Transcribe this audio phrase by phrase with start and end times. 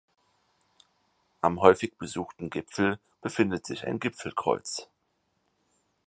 [1.41, 4.87] Am häufig besuchten Gipfel befindet sich ein Gipfelkreuz.